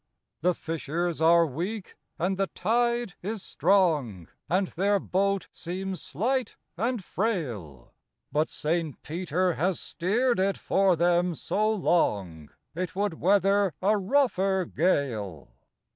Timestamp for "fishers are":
0.55-1.45